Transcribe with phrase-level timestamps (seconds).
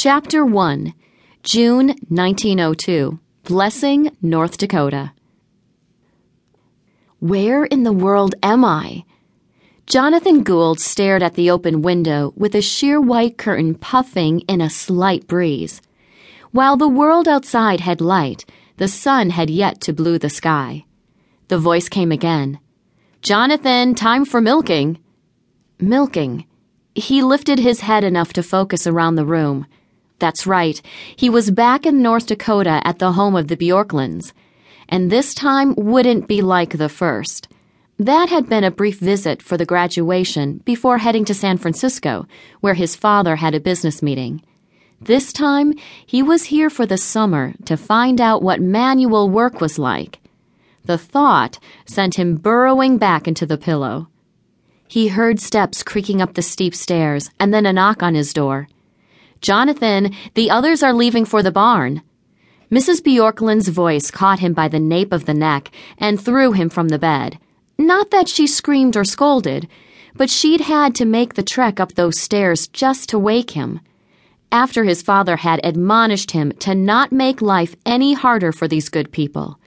[0.00, 0.94] Chapter 1
[1.42, 5.10] June 1902 Blessing, North Dakota.
[7.18, 9.02] Where in the world am I?
[9.88, 14.70] Jonathan Gould stared at the open window with a sheer white curtain puffing in a
[14.70, 15.82] slight breeze.
[16.52, 18.44] While the world outside had light,
[18.76, 20.84] the sun had yet to blue the sky.
[21.48, 22.60] The voice came again.
[23.20, 25.00] Jonathan, time for milking.
[25.80, 26.46] Milking.
[26.94, 29.66] He lifted his head enough to focus around the room.
[30.18, 30.80] That's right,
[31.14, 34.32] he was back in North Dakota at the home of the Bjorklunds.
[34.88, 37.48] And this time wouldn't be like the first.
[37.98, 42.26] That had been a brief visit for the graduation before heading to San Francisco,
[42.60, 44.42] where his father had a business meeting.
[45.00, 45.74] This time,
[46.06, 50.20] he was here for the summer to find out what manual work was like.
[50.84, 54.08] The thought sent him burrowing back into the pillow.
[54.88, 58.68] He heard steps creaking up the steep stairs and then a knock on his door.
[59.40, 62.02] Jonathan, the others are leaving for the barn.
[62.70, 63.02] Mrs.
[63.02, 66.98] Bjorklund's voice caught him by the nape of the neck and threw him from the
[66.98, 67.38] bed.
[67.78, 69.68] Not that she screamed or scolded,
[70.14, 73.80] but she'd had to make the trek up those stairs just to wake him.
[74.50, 79.12] After his father had admonished him to not make life any harder for these good
[79.12, 79.58] people.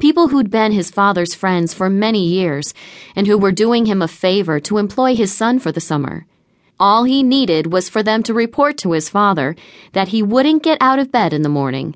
[0.00, 2.72] People who'd been his father's friends for many years
[3.14, 6.26] and who were doing him a favor to employ his son for the summer.
[6.82, 9.54] All he needed was for them to report to his father
[9.92, 11.94] that he wouldn't get out of bed in the morning.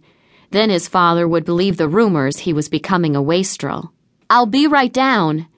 [0.53, 3.92] Then his father would believe the rumors he was becoming a wastrel.
[4.31, 5.48] I'll be right down.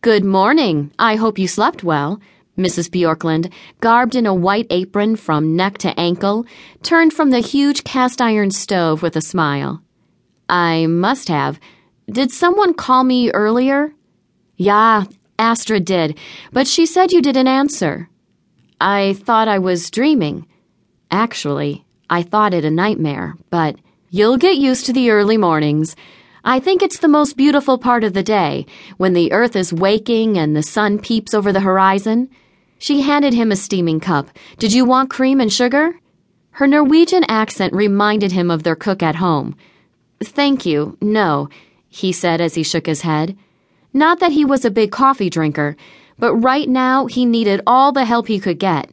[0.00, 0.92] Good morning.
[0.98, 2.22] I hope you slept well.
[2.56, 2.88] Mrs.
[2.88, 6.46] Bjorklund, garbed in a white apron from neck to ankle,
[6.82, 9.82] turned from the huge cast iron stove with a smile.
[10.48, 11.60] I must have.
[12.10, 13.92] Did someone call me earlier?
[14.56, 15.04] Yeah,
[15.38, 16.16] Astrid did,
[16.50, 18.08] but she said you didn't answer.
[18.80, 20.46] I thought I was dreaming.
[21.10, 23.76] Actually, I thought it a nightmare, but
[24.10, 25.96] you'll get used to the early mornings.
[26.44, 30.36] I think it's the most beautiful part of the day, when the earth is waking
[30.36, 32.28] and the sun peeps over the horizon.
[32.78, 34.28] She handed him a steaming cup.
[34.58, 35.98] Did you want cream and sugar?
[36.50, 39.56] Her Norwegian accent reminded him of their cook at home.
[40.22, 41.48] Thank you, no,
[41.88, 43.36] he said as he shook his head.
[43.92, 45.76] Not that he was a big coffee drinker,
[46.18, 48.90] but right now he needed all the help he could get.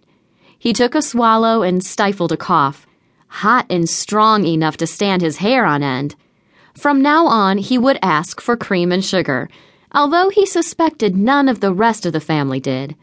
[0.58, 2.86] He took a swallow and stifled a cough,
[3.28, 6.16] hot and strong enough to stand his hair on end.
[6.76, 9.50] From now on, he would ask for cream and sugar,
[9.94, 12.96] although he suspected none of the rest of the family did.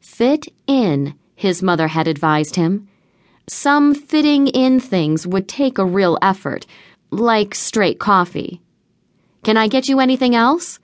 [0.00, 2.88] Fit in, his mother had advised him.
[3.48, 6.66] Some fitting in things would take a real effort,
[7.10, 8.60] like straight coffee.
[9.42, 10.78] Can I get you anything else?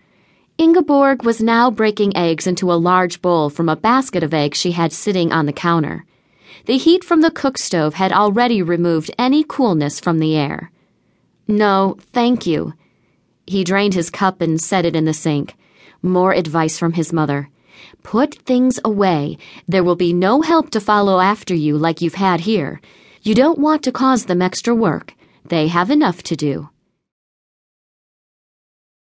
[0.59, 4.73] Ingeborg was now breaking eggs into a large bowl from a basket of eggs she
[4.73, 6.07] had sitting on the counter.
[6.65, 10.71] The heat from the cook stove had already removed any coolness from the air.
[11.47, 12.73] No, thank you.
[13.47, 15.55] He drained his cup and set it in the sink.
[16.03, 17.51] More advice from his mother.
[18.03, 19.37] Put things away.
[19.69, 22.81] There will be no help to follow after you like you've had here.
[23.23, 25.13] You don't want to cause them extra work.
[25.45, 26.71] They have enough to do.